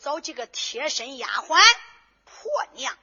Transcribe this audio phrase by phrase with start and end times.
[0.00, 1.60] 找几个贴身丫鬟、
[2.24, 2.96] 婆娘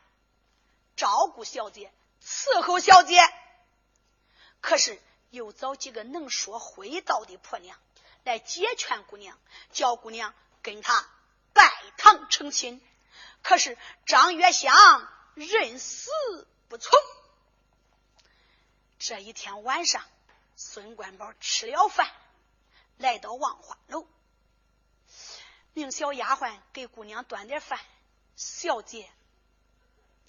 [0.96, 1.94] 照顾小姐、
[2.24, 3.20] 伺候小姐。
[4.62, 7.78] 可是又找几个能说会道的婆娘
[8.24, 9.38] 来解劝姑娘，
[9.72, 11.08] 叫姑娘跟他。
[11.54, 12.86] 拜堂成亲，
[13.42, 14.76] 可是张月香
[15.36, 16.12] 认死
[16.68, 16.92] 不从。
[19.00, 20.04] 这一天晚上，
[20.58, 22.12] 孙官宝吃了饭，
[22.98, 24.06] 来到望花楼，
[25.76, 27.80] 命小丫鬟给姑娘端点饭。
[28.36, 29.12] 小姐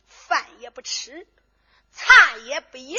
[0.07, 1.27] 饭也不吃，
[1.93, 2.97] 茶也不饮。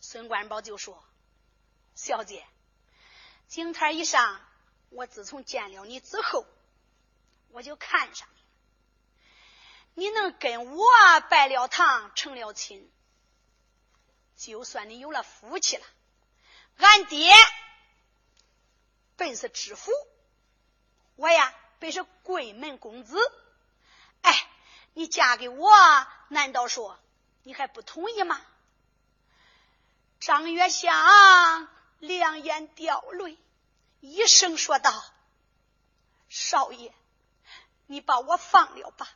[0.00, 1.04] 孙官宝就说
[1.94, 2.46] ：“小姐，
[3.48, 4.40] 井台以上。”
[4.90, 6.46] 我自从见了你之后，
[7.50, 8.26] 我就看上
[9.92, 10.04] 你。
[10.06, 10.86] 你能跟我
[11.28, 12.90] 拜了堂成了亲，
[14.34, 15.84] 就算你有了福气了。
[16.78, 17.34] 俺爹
[19.16, 19.92] 本是知府，
[21.18, 23.18] 我呀本是贵门公子。
[24.22, 24.48] 哎，
[24.94, 25.72] 你嫁给我，
[26.28, 26.96] 难道说
[27.42, 28.40] 你还不同意吗？
[30.20, 31.68] 张月香
[31.98, 33.36] 两眼掉泪。
[34.00, 35.04] 一声说道
[36.30, 36.94] ：“少爷，
[37.86, 39.08] 你把我放了吧。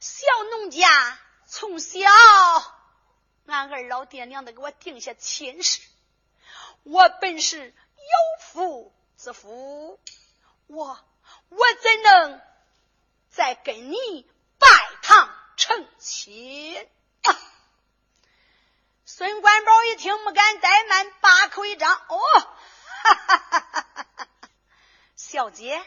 [0.00, 1.98] 小农家从小，
[3.46, 5.80] 俺二老爹娘都给我定下亲事。
[6.82, 9.98] 我本是有夫之妇，
[10.66, 10.98] 我
[11.48, 12.40] 我怎能
[13.30, 14.68] 再跟你拜
[15.02, 16.88] 堂成亲？”
[19.06, 22.18] 孙官宝一听，不敢怠慢，把口一张：“哦。”
[23.04, 24.28] 哈哈哈哈哈！
[25.14, 25.84] 小姐，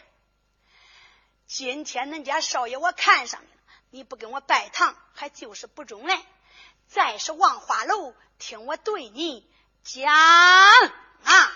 [1.47, 3.51] 今天恁家少爷我看上你了，
[3.89, 6.23] 你不跟我拜堂，还就是不忠嘞。
[6.87, 9.51] 再是望花楼，听我对你
[9.83, 10.69] 讲啊
[11.23, 11.51] 啊！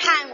[0.00, 0.31] 官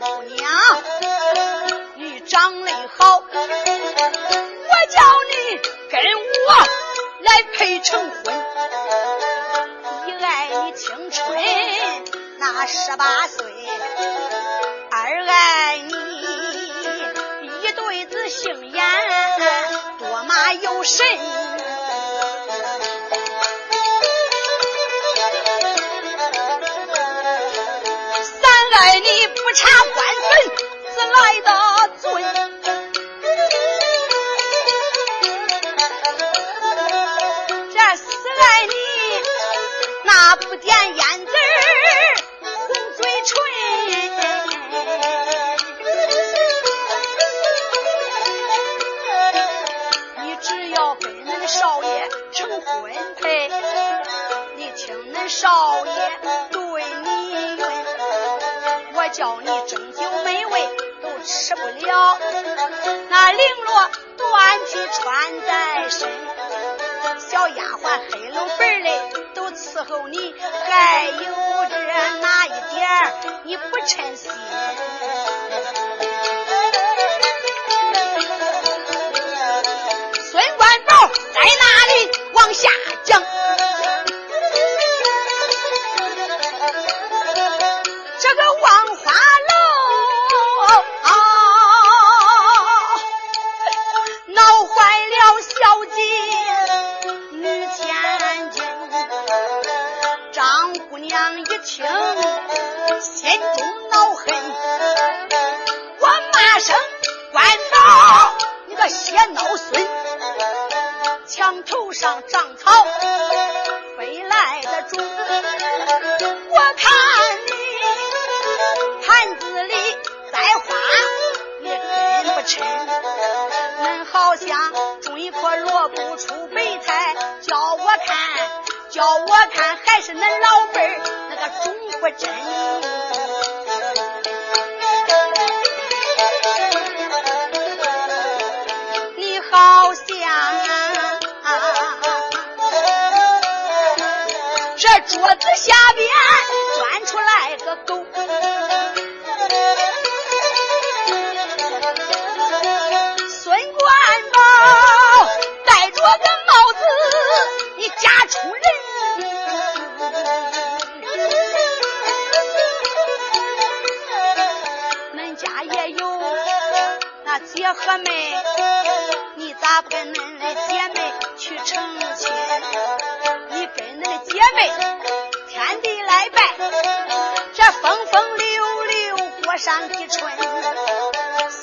[179.79, 180.29] 三里春，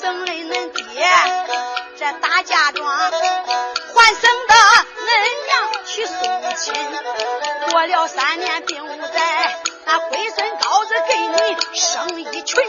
[0.00, 1.06] 生了恁爹
[1.98, 4.54] 这打嫁妆，还生的
[5.04, 5.10] 恁
[5.44, 6.16] 娘去送
[6.56, 6.72] 亲，
[7.70, 12.64] 过了三年并无灾，那龟孙高子给你生一群。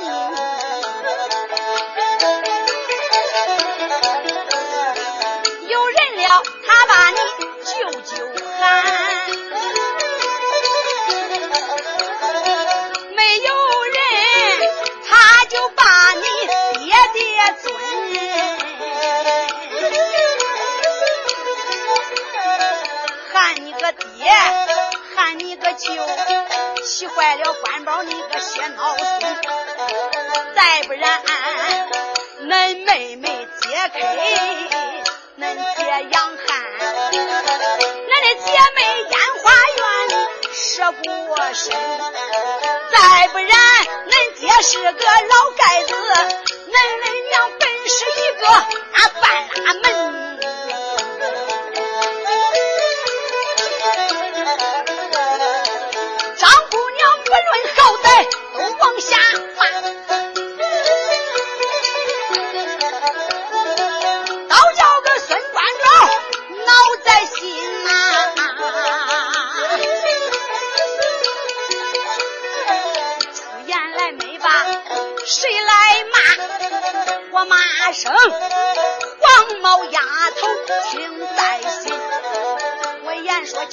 [28.60, 29.37] And.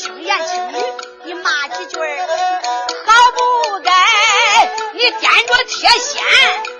[0.04, 0.74] 轻言轻语
[1.24, 1.98] 你骂几句
[3.06, 3.90] 好不该
[4.92, 6.20] 你掂着铁锨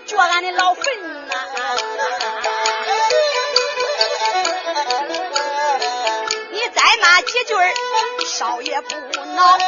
[0.04, 0.84] 掘俺的老坟
[1.26, 1.34] 呐
[6.50, 7.54] 你再骂几句
[8.26, 8.94] 少爷不
[9.34, 9.58] 恼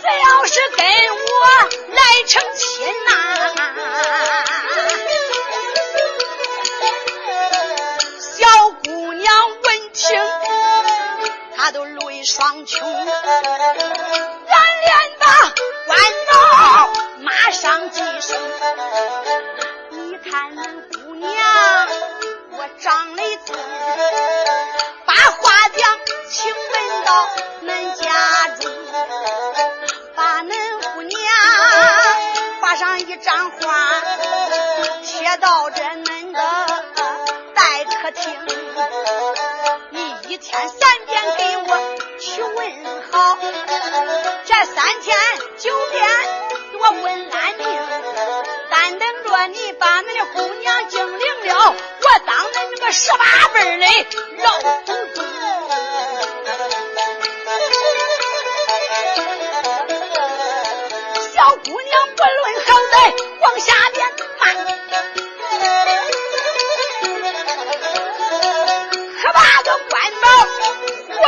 [0.00, 1.34] 谁要是跟我
[1.94, 2.42] 来成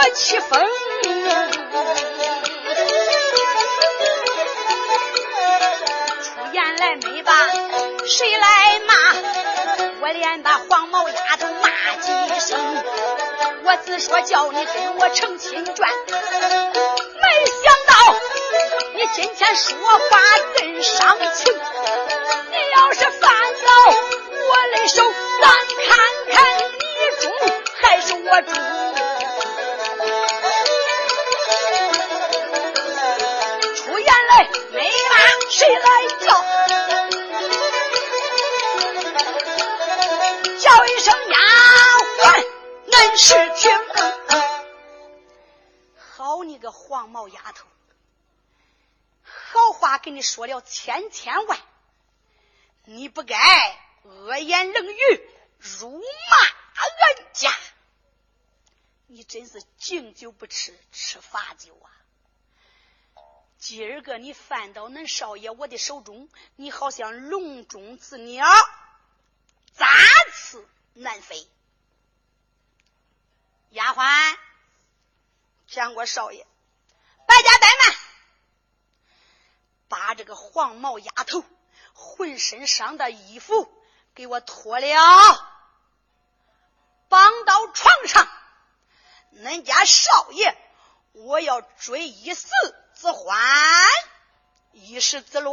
[0.07, 0.61] 帽火起风。
[8.07, 8.95] 谁来骂？
[10.01, 11.69] 我连把黄毛丫头骂
[12.01, 12.59] 几声。
[13.65, 16.17] 我只说叫你跟我成亲眷，没
[17.65, 17.93] 想到
[18.95, 20.21] 你今天说话
[20.57, 21.53] 真伤情。
[21.53, 23.71] 你要是犯了
[24.49, 25.03] 我的手，
[25.43, 25.51] 咱
[25.85, 25.99] 看
[26.33, 27.33] 看你中
[27.83, 28.76] 还是我中。
[50.17, 51.61] 你说了千千万，
[52.85, 53.37] 你不该
[54.03, 54.99] 恶言冷语
[55.59, 56.37] 辱骂
[56.75, 57.55] 俺家，
[59.09, 61.93] 你真是敬酒不吃吃罚酒啊！
[63.59, 68.47] 今儿个你犯到恁少爷我的手中，你好像笼中之鸟，
[69.75, 69.87] 咋
[70.33, 71.47] 次难飞。
[73.69, 74.39] 丫鬟，
[75.67, 76.47] 见过少爷。
[77.27, 77.99] 白家怠慢，
[79.89, 81.45] 把这个黄毛丫头
[81.95, 83.73] 浑身上的衣服
[84.15, 84.95] 给我脱了，
[87.09, 88.29] 绑到床上。
[89.33, 90.57] 恁家少爷，
[91.13, 92.49] 我要追一死
[92.95, 93.39] 之欢，
[94.73, 95.53] 一时之乐。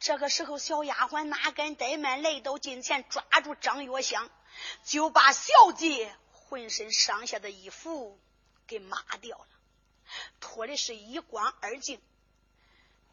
[0.00, 4.30] 这个时候，小丫鬟哪敢怠慢，来到近前，抓住张月香，
[4.84, 6.16] 就把小姐。
[6.52, 8.20] 浑身上下的衣服
[8.66, 9.46] 给抹掉了，
[10.38, 11.98] 脱的是一光二净。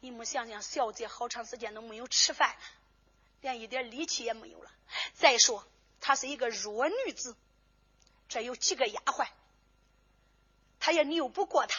[0.00, 2.56] 你们想想，小姐好长时间都没有吃饭，
[3.42, 4.70] 连一点力气也没有了。
[5.14, 5.66] 再说，
[6.00, 7.36] 她是一个弱女子，
[8.28, 9.28] 这有几个丫鬟，
[10.78, 11.78] 她也扭不过她。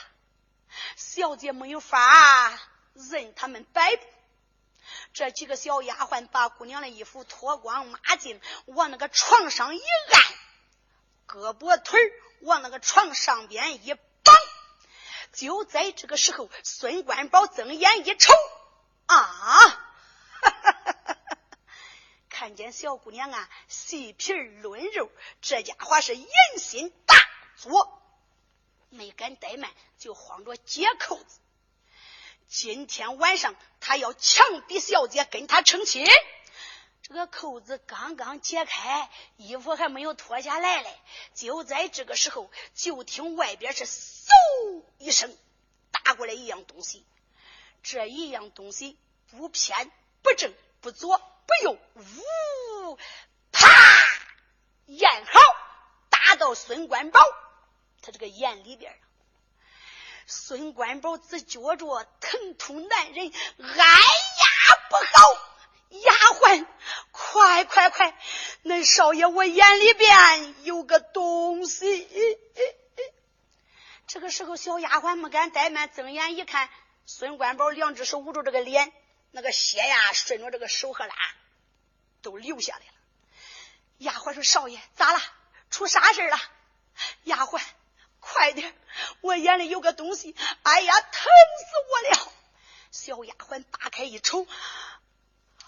[0.96, 2.60] 小姐没有法
[2.94, 4.04] 任他们摆布。
[5.14, 10.22] 这几个小丫鬟把姑娘的衣服脱光抹净，往那个床上一按。
[11.28, 12.00] 胳膊腿
[12.42, 13.96] 往那个床上边一，
[15.34, 18.34] 就在这个时候，孙官宝睁眼一瞅，
[19.06, 19.80] 啊，哈
[20.42, 21.18] 哈哈哈
[22.30, 25.10] 看见小姑娘啊，细皮嫩肉，
[25.42, 26.26] 这家伙是人
[26.58, 27.16] 心大
[27.56, 28.02] 作，
[28.90, 31.40] 没敢怠慢，就慌着解扣子。
[32.48, 36.06] 今天晚上他要强逼小姐跟他成亲。
[37.04, 41.00] 这个扣子刚刚解开，衣服还没有脱下来嘞。
[41.34, 45.36] 就在这个时候，就听外边是嗖一声
[45.92, 47.06] 打过来一样东西。
[47.84, 48.98] 这一样东西
[49.32, 49.92] 不偏
[50.22, 53.00] 不正不左不右，呜，
[53.52, 53.68] 啪，
[54.86, 55.40] 眼好
[56.10, 57.20] 打到孙官宝
[58.04, 58.96] 他这个眼里边
[60.28, 64.06] 孙官宝只觉着疼痛难忍，哎呀，
[64.90, 65.51] 不好！
[65.92, 66.66] 丫鬟，
[67.12, 68.18] 快快快！
[68.64, 72.08] 恁少爷我眼里边有个东西。
[74.08, 76.70] 这个时候，小丫鬟没敢怠慢，睁眼一看，
[77.06, 78.94] 孙官宝两只手捂住这个脸，
[79.32, 81.14] 那个血呀顺着这个手和拉
[82.22, 82.94] 都流下来了。
[83.98, 85.20] 丫鬟说：“少爷，咋了？
[85.70, 86.38] 出啥事了？”
[87.24, 87.62] 丫鬟，
[88.20, 88.74] 快点！
[89.22, 91.30] 我眼里有个东西，哎呀，疼死
[91.90, 92.32] 我了！
[92.92, 94.48] 小丫鬟打开一瞅。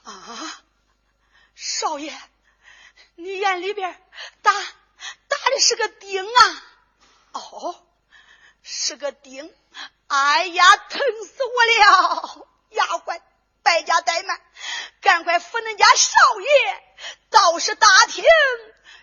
[0.03, 0.62] 啊，
[1.55, 2.13] 少爷，
[3.15, 4.01] 你眼里边
[4.41, 6.63] 打打的是个钉啊！
[7.31, 7.83] 哦，
[8.62, 9.53] 是个钉！
[10.07, 12.48] 哎呀，疼死我了！
[12.69, 13.22] 丫鬟，
[13.63, 14.41] 败家怠慢，
[15.01, 16.83] 赶快扶恁家少爷
[17.29, 18.24] 到是大厅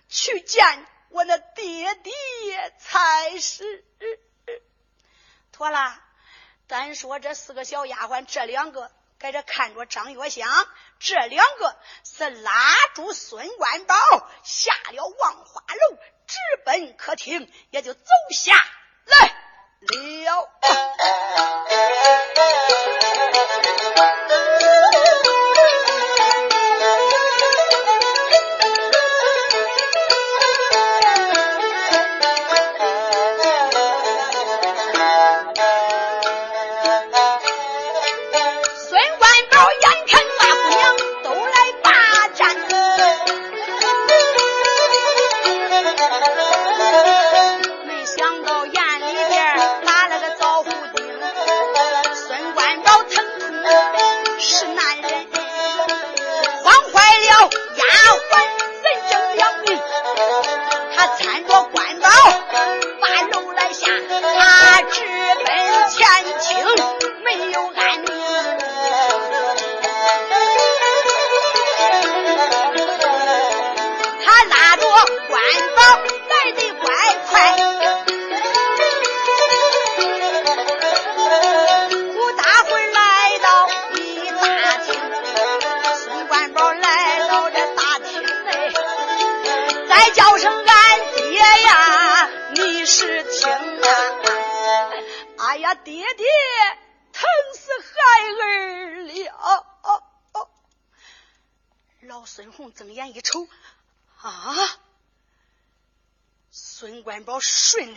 [0.08, 3.84] 去见我那爹爹才是。
[5.50, 5.98] 妥了，
[6.66, 8.92] 单说这四个小丫鬟，这两个。
[9.20, 10.48] 在这看着张月香，
[10.98, 13.94] 这两个是拉住孙万宝
[14.42, 18.00] 下了望花楼，直奔客厅，也就走
[18.30, 18.54] 下
[19.04, 20.48] 来了。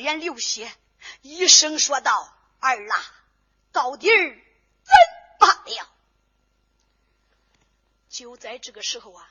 [0.04, 0.70] 脸流血，
[1.22, 3.06] 一声说道：“儿啊，
[3.72, 4.38] 到底儿
[4.84, 4.94] 怎
[5.40, 5.90] 办了？”
[8.10, 9.30] 就在这个时候啊，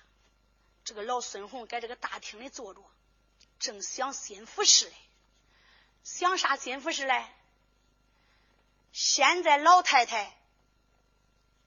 [0.82, 2.82] 这个老孙红在这个大厅里坐着，
[3.58, 4.94] 正想心腹事嘞。
[6.04, 7.26] 想啥心腹事嘞？
[8.92, 10.34] 现在老太太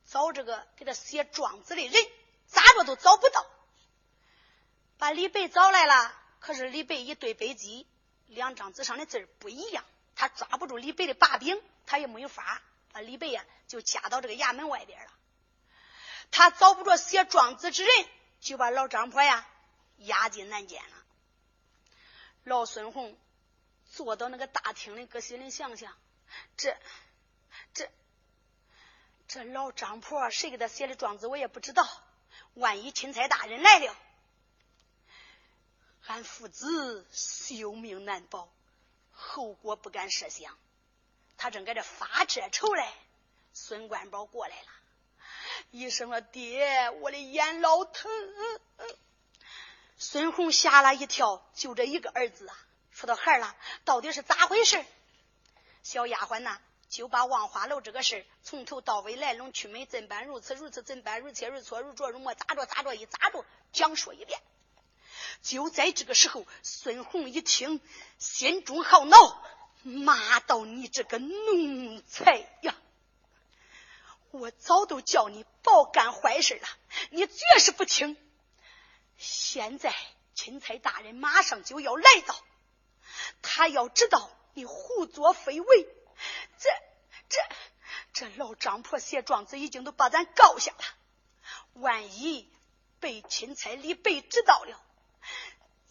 [0.07, 1.93] 找这个给他写状子的人，
[2.47, 3.45] 咋着都找不到。
[4.97, 7.87] 把李白找来了，可是李白一对白鸡，
[8.35, 9.83] 两张纸上的字不一样，
[10.15, 12.61] 他抓不住李白的把柄，他也没有法。
[12.91, 15.11] 把李白呀就夹到这个衙门外边了。
[16.31, 17.91] 他找不着写状子之人，
[18.39, 19.47] 就把老张婆呀
[19.97, 20.95] 押进南监了。
[22.43, 23.17] 老孙红
[23.91, 25.93] 坐到那个大厅里，搁心里想想：
[26.55, 26.77] 这、
[27.73, 27.89] 这、
[29.27, 31.85] 这老张婆谁给他写的状子，我也不知道。
[32.53, 33.95] 万一钦差大人来了，
[36.07, 38.47] 俺父子性命难保，
[39.11, 40.55] 后果不敢设想。
[41.37, 42.87] 他正搁这发这愁嘞，
[43.53, 44.67] 孙官宝过来了。
[45.71, 48.11] 一声说：“爹，我的眼老疼。”
[49.97, 52.57] 孙红吓了一跳，就这一个儿子啊，
[52.91, 54.85] 说到孩儿了，到底是咋回事？
[55.81, 64.39] 小丫鬟呐，就把望花楼这个事从头到尾来龙去脉，怎般如此如此，怎般如切如磋如琢如磨，咋着咋着一咋着，讲说一遍。
[65.41, 67.79] 就在这个时候，孙红一听，
[68.17, 69.43] 心中好恼，
[69.83, 72.75] 骂道：“你这个奴才呀！”
[74.31, 76.67] 我早都叫你别干坏事了，
[77.11, 78.17] 你绝是不听。
[79.17, 79.95] 现在
[80.33, 82.35] 钦差大人马上就要来到，
[83.41, 85.83] 他要知道你胡作非为，
[86.59, 86.69] 这、
[87.29, 87.39] 这、
[88.11, 90.83] 这老张婆写状子已经都把咱告下了，
[91.75, 92.51] 万一
[92.99, 94.81] 被钦差李白知道了，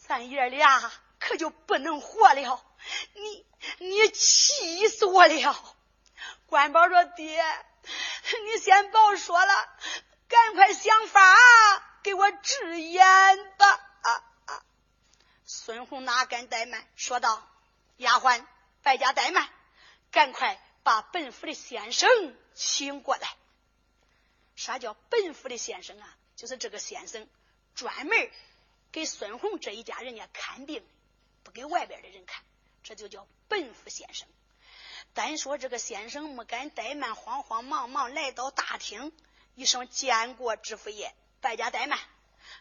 [0.07, 2.65] 咱爷俩可就不能活了。
[3.15, 3.47] 你、
[3.79, 5.77] 你气死我了！
[6.47, 7.45] 官宝说：“爹。”
[8.45, 9.69] 你先别说了，
[10.29, 11.21] 赶快想法
[12.03, 13.05] 给我治眼
[13.59, 13.67] 吧！
[14.03, 14.63] 啊啊！
[15.45, 17.47] 孙红哪敢怠慢，说道
[17.99, 18.43] ：“丫鬟，
[18.83, 19.51] 败家怠慢，
[20.11, 22.09] 赶快把本府的先生
[22.55, 23.29] 请过来。”
[24.57, 26.17] 啥叫本府的先生啊？
[26.37, 27.29] 就是这个先生
[27.75, 28.31] 专门
[28.95, 30.81] 给孙红这一家人家看病，
[31.43, 32.45] 不给外边的人看，
[32.85, 34.29] 这就叫本府先生。
[35.15, 39.13] 单说这个先生没敢怠慢，慌慌忙忙来到大厅，
[39.57, 41.99] 一声见过知府爷，败家怠慢，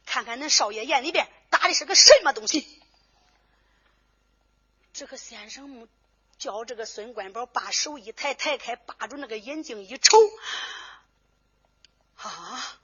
[0.07, 2.81] 看看恁少爷眼里边打的是个什么东西。
[4.91, 5.87] 这个先生
[6.39, 10.17] 叫这个孙官宝把手一抬，抬开，扒住那个眼睛一瞅，
[12.15, 12.79] 啊，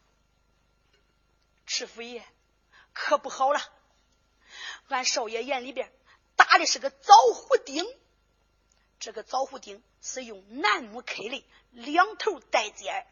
[1.66, 2.24] 知府爷
[3.02, 3.62] 可不好了，
[4.90, 5.92] 俺少爷眼里边
[6.36, 7.86] 打的是个枣胡钉。
[9.00, 13.08] 这个枣胡钉是用楠木刻的，两头带尖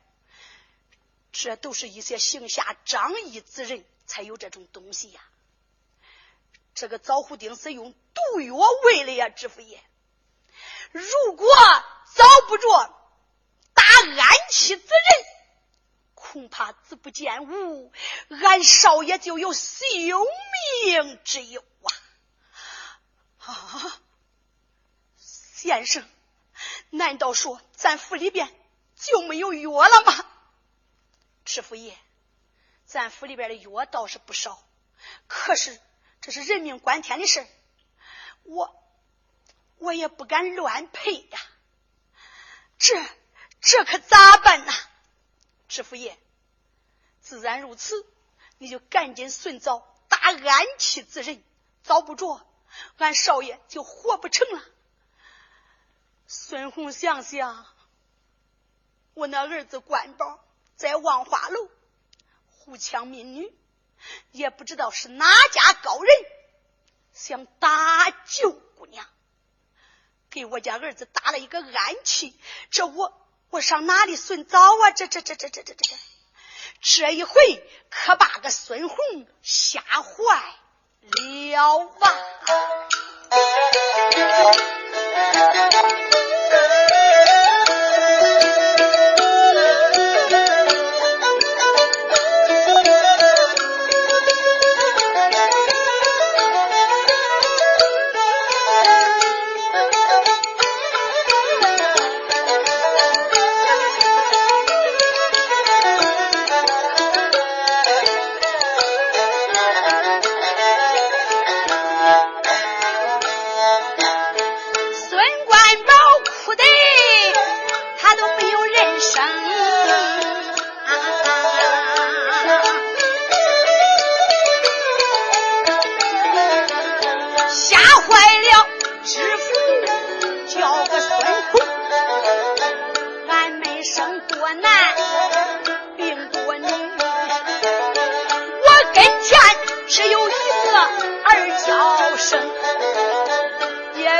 [1.31, 5.21] 这都是一些行侠仗义之人才有这种东西呀。
[6.75, 9.81] 这个枣胡钉是用毒药喂的呀，知府爷。
[10.91, 11.47] 如果
[12.13, 12.67] 找不着
[13.73, 15.25] 打暗器之人，
[16.19, 17.93] 恐怕子不见吾，
[18.41, 20.17] 俺少爷就有性
[20.91, 21.63] 命之忧
[23.37, 23.53] 啊！
[23.53, 24.01] 啊！
[25.15, 26.03] 先生，
[26.89, 28.51] 难道说咱府里边
[28.95, 30.25] 就没有药了吗？
[31.45, 31.95] 知府爷，
[32.87, 34.67] 咱府里边的药倒是不少，
[35.27, 35.79] 可是
[36.19, 37.45] 这是人命关天的事
[38.41, 38.75] 我
[39.77, 41.39] 我也不敢乱配呀。
[42.79, 43.05] 这
[43.61, 44.73] 这可咋办呢？
[45.67, 46.17] 知府爷，
[47.21, 48.05] 自然如此，
[48.57, 51.43] 你就赶紧寻找打暗器之人，
[51.83, 52.45] 找不着，
[52.97, 54.63] 俺少爷就活不成了。
[56.25, 57.65] 孙红想想，
[59.13, 60.43] 我那儿子官宝
[60.75, 61.69] 在望花楼
[62.49, 63.53] 胡抢民女，
[64.31, 66.09] 也不知道是哪家高人
[67.13, 69.05] 想打救姑娘，
[70.29, 72.37] 给我家儿子打了一个暗器。
[72.69, 74.91] 这我我上哪里寻找啊？
[74.91, 75.95] 这这这这这这这这，
[76.81, 78.97] 这一回可把个孙红
[79.41, 80.43] 吓坏
[81.01, 82.13] 了吧！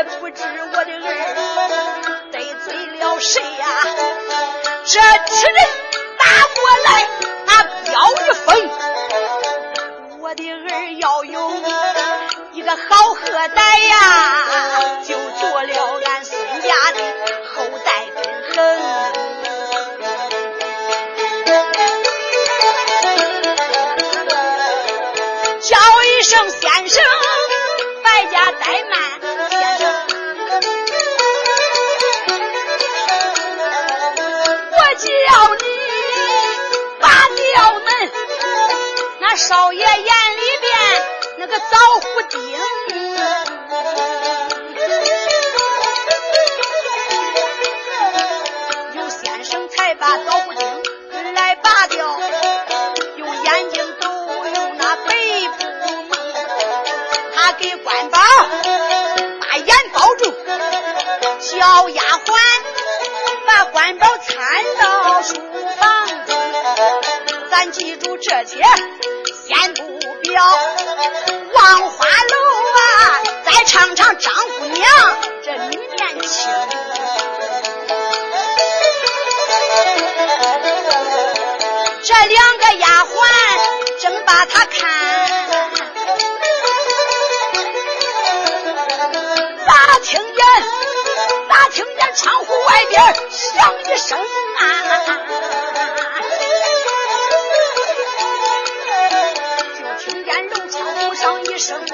[0.04, 1.08] 不知我的儿
[2.32, 3.68] 得罪了谁呀？
[4.86, 5.58] 这吃人
[6.18, 6.90] 打过来，
[7.46, 7.50] 那
[7.86, 8.48] 彪一封，
[10.20, 11.52] 我的儿要有
[12.54, 12.78] 一个好
[13.14, 13.18] 后
[13.56, 13.96] 代呀，
[15.04, 17.00] 就做了俺孙家的
[39.48, 40.78] 少爷眼里边
[41.38, 41.66] 那个枣
[42.02, 42.38] 胡钉，
[48.94, 50.84] 有先生才把枣胡钉
[51.34, 52.20] 来拔掉。
[53.16, 55.64] 用眼睛都用那背部，
[57.34, 58.20] 他给关宝
[59.40, 60.36] 把眼包住，
[61.40, 62.38] 小丫鬟
[63.46, 65.36] 把官宝搀到书
[65.80, 66.36] 房中。
[67.50, 68.62] 咱记住这些，
[70.38, 70.44] 走。
[71.56, 72.36] 望花楼
[72.78, 72.80] 啊，
[73.44, 74.36] 再尝尝张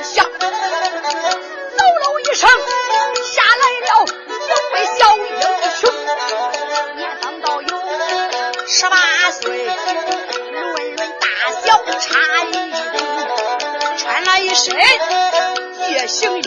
[0.04, 2.50] 一声响，嗖嗖一声
[3.32, 3.90] 下来了
[4.28, 4.30] 一
[4.74, 5.24] 位小英
[5.80, 5.82] 雄，
[6.98, 7.70] 年方到有
[8.68, 8.98] 十八
[9.32, 9.66] 岁，
[10.52, 11.26] 论论大
[11.64, 11.66] 小
[12.00, 12.10] 差
[12.44, 12.98] 一度，
[13.98, 14.76] 穿了一身
[15.90, 16.44] 夜行衣。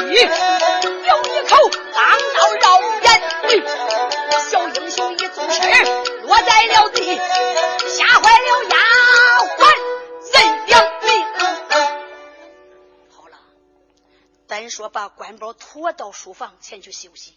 [14.96, 17.37] 把官宝拖到书房前去休息，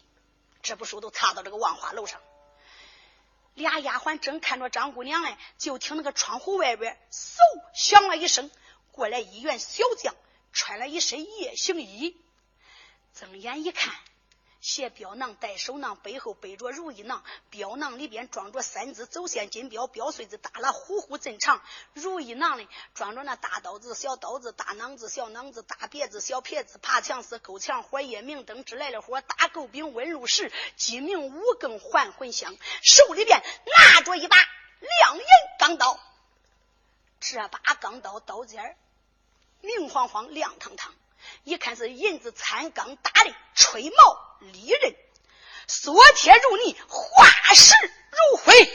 [0.62, 2.18] 这部书都插到这个万花楼上，
[3.52, 7.36] 俩丫鬟正看着张姑娘呢，就听那个窗户外边嗖
[7.74, 8.50] 响了一声，
[8.92, 10.14] 过来一员小将，
[10.54, 12.18] 穿了一身夜行衣。
[13.12, 13.94] 睁眼一看，
[14.60, 21.60] 携镖囊，带手囊，背后背着如意囊，镖囊里边装着三只走线金镖，镖穗子大了，呼呼真长；
[21.94, 35.24] 如意囊里装着那大刀子、小刀子、大囊子、小囊子、大别子、小撇子、爬墙丝、勾墙、火焰明灯之类的火，大狗饼、温炉石、鸡鸣五更、还魂香，手里边拿着一把亮银
[35.58, 35.98] 钢刀，
[37.18, 38.76] 这把钢刀刀尖
[39.62, 40.94] 明晃晃、亮堂堂。
[41.44, 44.29] 一看是银子掺钢打的，吹毛。
[44.40, 44.96] 利刃，
[45.66, 47.74] 缩铁如泥，化石
[48.10, 48.72] 如灰。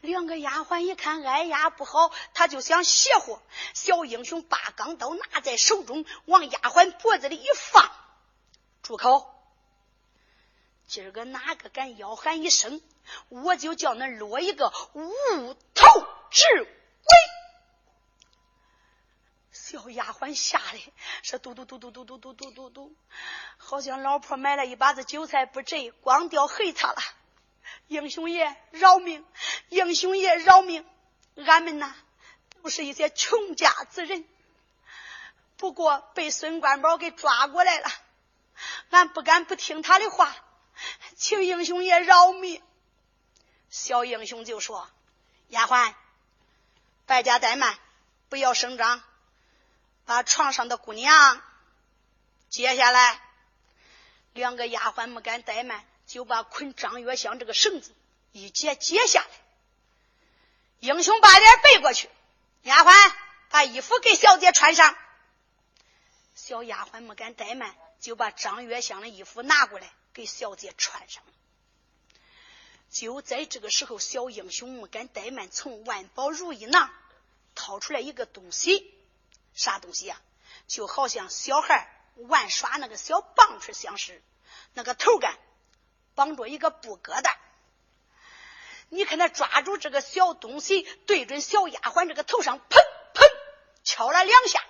[0.00, 3.38] 两个丫鬟一看，哎呀不好，他就想邪乎。
[3.72, 7.88] 小英雄把钢刀拿在手中，往丫鬟脖子里一放，
[8.82, 9.28] 住口！
[10.88, 12.82] 今儿个哪个敢吆喊一声，
[13.28, 15.86] 我就叫恁落一个无头
[16.30, 17.16] 之鬼！
[19.72, 22.94] 小丫鬟吓得是嘟嘟嘟嘟嘟嘟嘟嘟嘟嘟，
[23.56, 27.00] 好像老婆买了一把子韭菜不摘，光掉黑擦了。
[27.88, 29.24] 英雄爷饶命！
[29.70, 30.86] 英雄爷饶命！
[31.46, 31.94] 俺们呐，
[32.62, 34.28] 都是一些穷家子人，
[35.56, 37.88] 不过被孙官宝给抓过来了，
[38.90, 40.36] 俺不敢不听他的话，
[41.16, 42.62] 请英雄爷饶命。
[43.70, 44.90] 小英雄就说
[45.48, 45.94] ：“丫鬟，
[47.06, 47.78] 败家怠慢，
[48.28, 49.02] 不要声张。”
[50.12, 51.42] 把床上的姑娘
[52.50, 53.18] 接下来，
[54.34, 57.94] 两个丫鬟没敢怠慢，就把捆张月香这个绳子
[58.30, 59.30] 一解解下来。
[60.80, 62.10] 英雄把脸背过去，
[62.64, 63.14] 丫鬟
[63.48, 64.94] 把衣服给小姐穿上。
[66.34, 71.22] 小丫鬟没敢怠慢，就把张月香的衣服拿过来给小姐穿上。
[72.90, 76.92] 就在这个时候，小英雄没敢怠慢，从万宝如意囊
[77.54, 78.94] 掏出来一个东西。
[79.54, 80.20] 啥东西呀？
[80.68, 84.22] 就好像小孩玩耍那个小棒槌相似，
[84.74, 85.38] 那个头杆
[86.14, 87.34] 绑着一个布疙瘩。
[88.88, 92.78] 你看他抓住这个小东西，对准小丫鬟这个头上，砰
[93.14, 93.28] 砰
[93.84, 94.62] 敲了两下，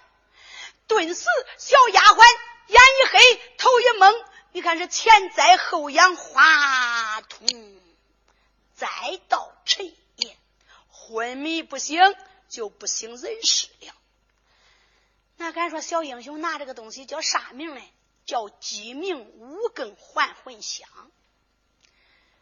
[0.87, 1.27] 顿时
[1.59, 2.25] 小丫鬟
[2.69, 4.25] 眼一黑，头一懵。
[4.53, 7.47] 你看是前栽后仰，哗通，
[8.75, 8.89] 再
[9.29, 10.37] 到沉咽，
[10.89, 12.01] 昏迷不醒，
[12.49, 13.92] 就不省人事了。
[15.43, 17.83] 那敢说小英雄拿这个东西叫啥名呢？
[18.25, 20.89] 叫鸡鸣五更还魂香。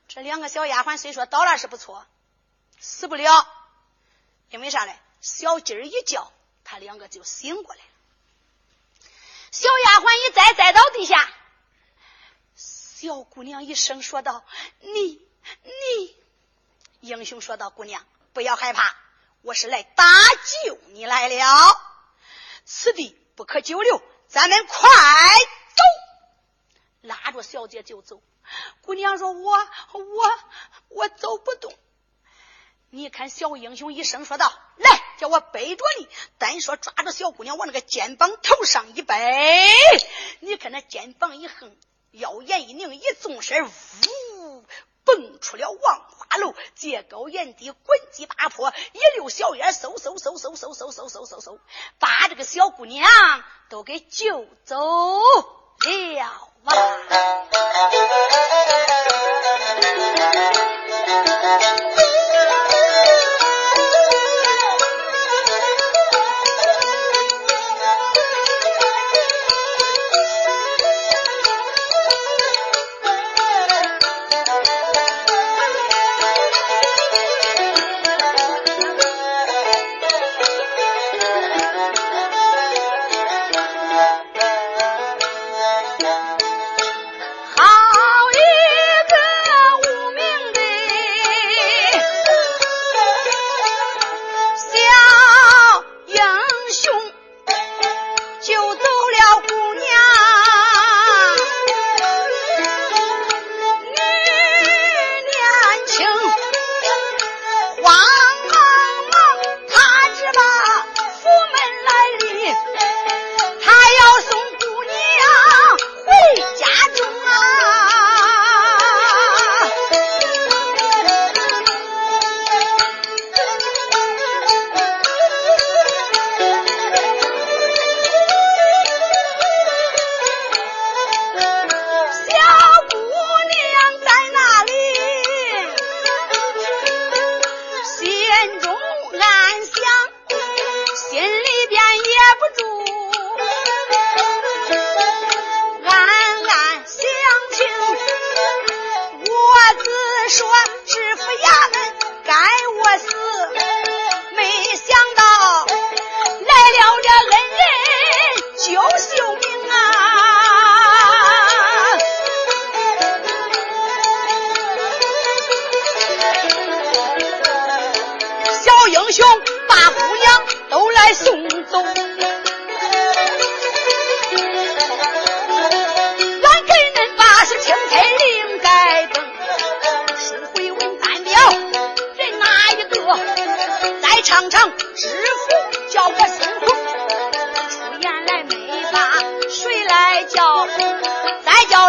[0.06, 2.06] 这两个小丫鬟虽说倒了是不错，
[2.78, 3.48] 死不了，
[4.50, 4.98] 因为啥嘞？
[5.22, 6.30] 小鸡儿一叫，
[6.62, 7.90] 他两个就醒过来了。
[9.50, 11.26] 小丫鬟一栽，栽到地下。
[12.54, 14.44] 小姑娘一声说道
[14.80, 15.26] ：“你，
[15.64, 16.16] 你。”
[17.00, 18.94] 英雄说道：“姑娘，不要害怕，
[19.40, 20.04] 我是来搭
[20.66, 21.89] 救你来了。
[22.72, 24.88] 此地不可久留，咱们快
[25.74, 25.82] 走。”
[27.02, 28.22] 拉着小姐就走。
[28.82, 30.38] 姑娘说：“我，我，
[30.88, 31.74] 我走不动。”
[32.90, 39.16] 你看，小英雄一声说道：“来，叫我背着你。”单说抓着小姑娘往那个肩膀头上一背，
[40.38, 41.76] 你看那肩膀一横，
[42.12, 44.64] 腰眼一拧，一纵身，呜，
[45.02, 51.58] 蹦出了王八路借高沿低滚几把坡，一溜小烟嗖嗖嗖嗖嗖嗖嗖嗖嗖嗖，
[51.98, 53.04] 把这个小姑娘
[53.68, 56.72] 都给救走了嘛。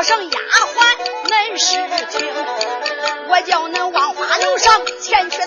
[0.03, 0.39] 上丫鬟
[1.27, 1.75] 恁是
[2.17, 2.27] 听，
[3.29, 5.40] 我叫恁往花楼上前去。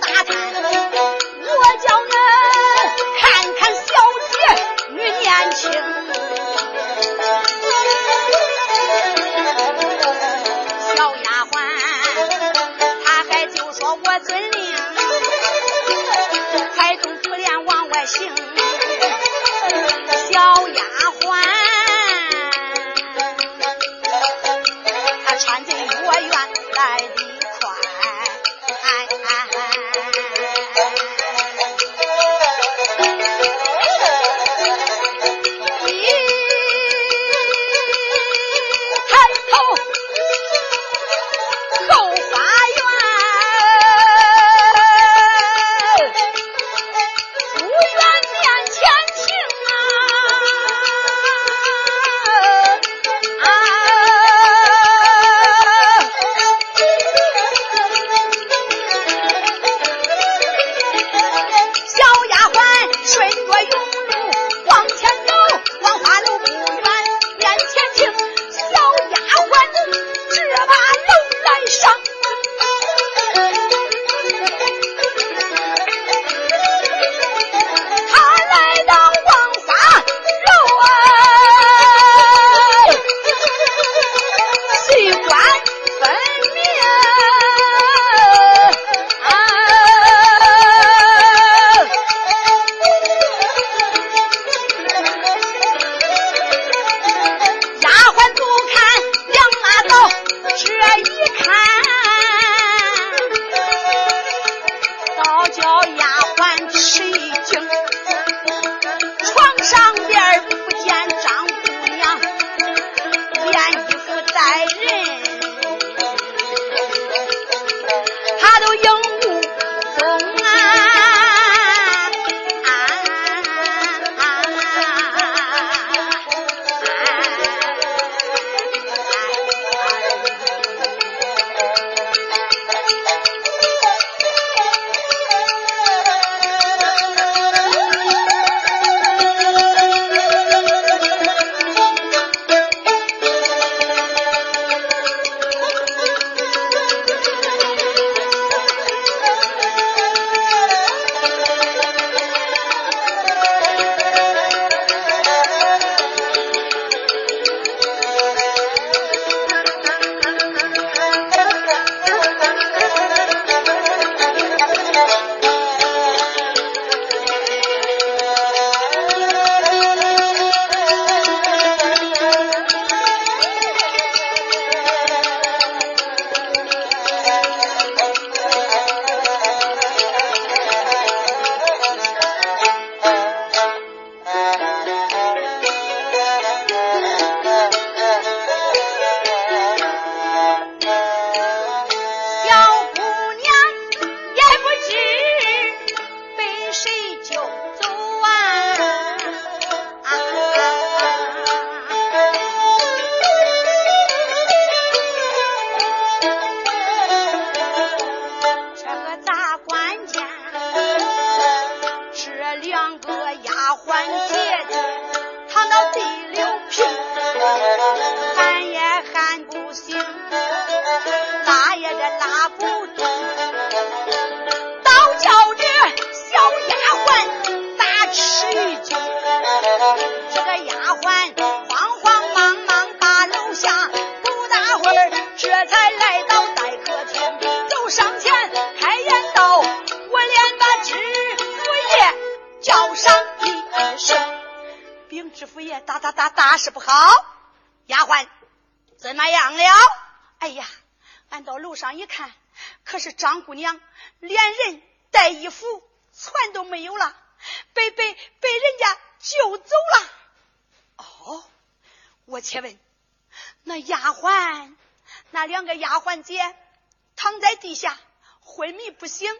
[269.04, 269.30] 不行，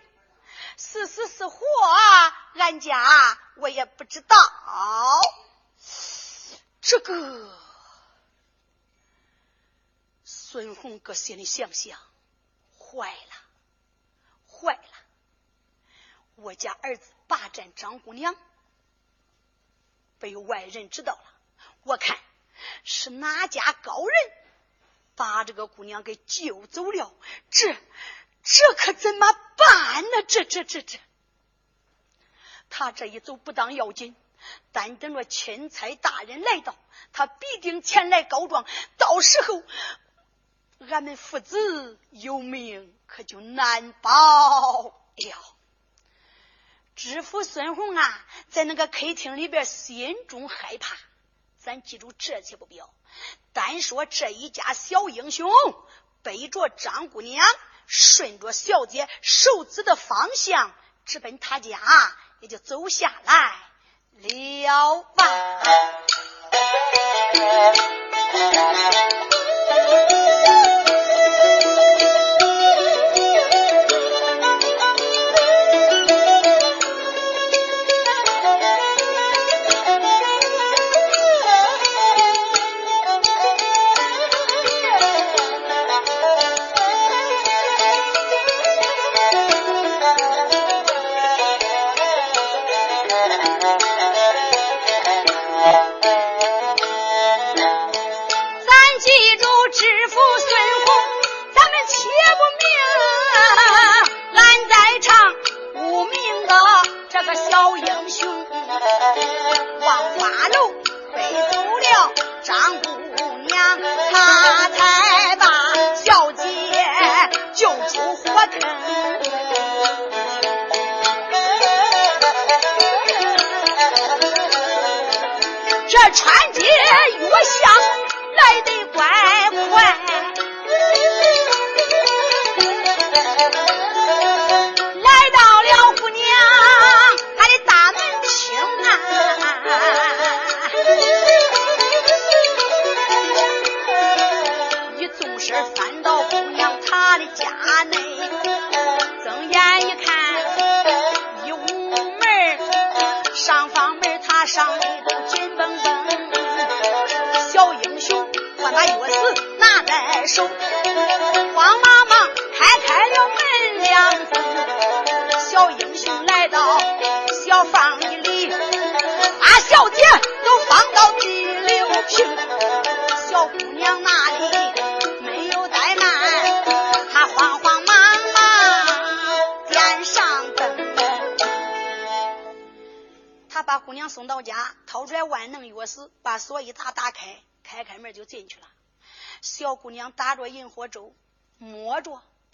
[0.76, 1.64] 是死是活，
[2.52, 4.36] 俺家我也不知道。
[6.82, 7.58] 这个
[10.22, 11.98] 孙红搁心里想想，
[12.78, 13.32] 坏了，
[14.46, 14.98] 坏了！
[16.34, 18.36] 我家儿子霸占张姑娘，
[20.18, 21.24] 被外人知道了。
[21.84, 22.18] 我看
[22.84, 24.14] 是哪家高人
[25.16, 27.14] 把这个姑娘给救走了？
[27.50, 27.74] 这
[28.44, 30.22] 这可怎么办呢？
[30.28, 31.00] 这这这这，
[32.70, 34.14] 他这一走不当要紧。
[34.72, 36.76] 但等着钦差大人来到，
[37.14, 38.66] 他必定前来告状。
[38.98, 39.62] 到时候，
[40.90, 45.56] 俺们父子有命可就难保了。
[46.94, 50.94] 知府孙红啊，在那个客厅里边，心中害怕。
[51.58, 52.92] 咱记住这些不表。
[53.54, 55.50] 单说这一家小英雄
[56.22, 57.42] 背着张姑娘，
[57.86, 60.72] 顺着小姐手指的方向，
[61.04, 61.78] 直奔他家，
[62.40, 63.56] 也就走下来。
[64.20, 65.24] 了吧。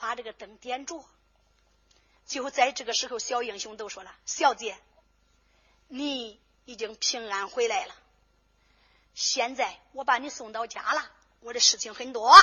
[0.01, 1.05] 把这个灯点着。
[2.27, 4.77] 就在这个时候，小英雄都说了：“小姐，
[5.89, 7.95] 你已经平安回来了。
[9.15, 11.11] 现在我把你送到家了。
[11.41, 12.35] 我的事情很多，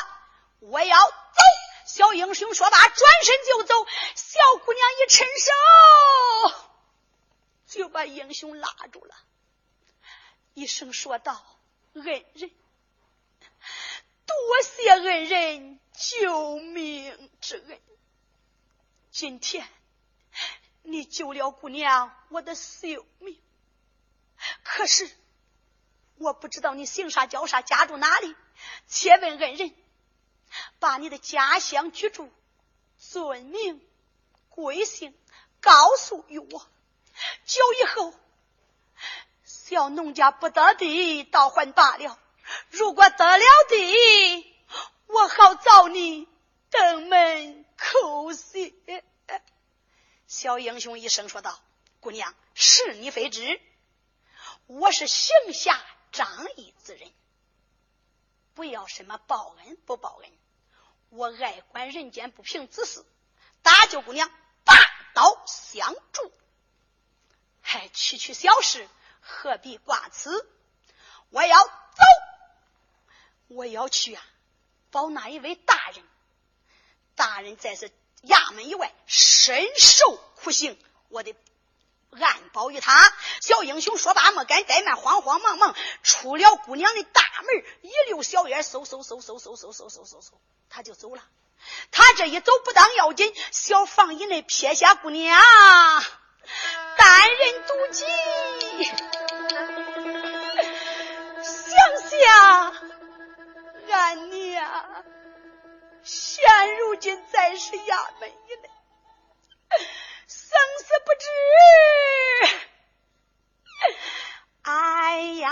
[0.60, 1.16] 我要走。”
[1.88, 3.88] 小英雄说罢，转身就走。
[4.16, 5.52] 小姑娘一伸手，
[7.66, 9.16] 就把英雄拉住了。
[10.54, 11.46] 一声说道
[11.96, 12.52] ：“恩人，
[14.28, 17.82] 多谢恩人救命之恩。
[19.10, 19.68] 今天
[20.84, 23.42] 你救了姑娘我的性命，
[24.64, 25.10] 可是
[26.18, 28.36] 我不知道你姓啥叫啥，家住哪里？
[28.88, 29.74] 且问恩人，
[30.80, 32.32] 把你的家乡居住、
[33.00, 33.82] 尊名、
[34.50, 35.18] 贵姓
[35.62, 36.68] 告诉于我，
[37.46, 38.14] 久以后。”
[39.44, 42.18] 小农家不得地，倒还罢了；
[42.70, 44.56] 如果得了地，
[45.08, 46.28] 我好找你
[46.70, 48.74] 登门叩谢
[50.28, 51.60] 小英雄一声说道
[52.00, 53.62] ：“姑娘，是你非知，
[54.66, 55.80] 我是行侠
[56.12, 57.12] 仗义之人，
[58.54, 60.32] 不要什么报恩不报恩，
[61.10, 63.06] 我爱管人间不平之事。
[63.62, 64.30] 大舅姑娘，
[64.66, 64.76] 拔
[65.14, 66.32] 刀相助，
[67.62, 68.88] 还区区小事，
[69.22, 70.30] 何必挂齿？
[71.30, 71.72] 我要走，
[73.48, 74.24] 我要去啊，
[74.92, 76.04] 保那一位大人。
[77.16, 77.90] 大人在这。”
[78.24, 80.76] 衙门以外深受苦刑，
[81.10, 81.36] 我得
[82.20, 83.14] 暗保于他。
[83.42, 90.32] 小英雄说罢，没敢怠慢，慌慌忙忙出了姑娘的大门，一溜小烟，嗖嗖嗖嗖嗖嗖嗖嗖嗖嗖，
[90.68, 91.24] 他就走了。
[91.92, 95.40] 他这一走不当要紧，小房以内撇下姑娘，
[96.98, 98.04] 单人独骑，
[101.44, 102.74] 想想
[103.92, 105.06] 俺娘。
[106.04, 108.70] 现如今在是衙门以内，
[110.28, 111.26] 生死不知。
[114.64, 115.50] 哎呀！